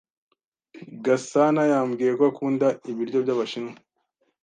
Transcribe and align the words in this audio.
Gasanayambwiye 1.05 2.11
ko 2.19 2.23
akunda 2.31 2.67
ibiryo 2.91 3.17
by'Abashinwa. 3.23 3.73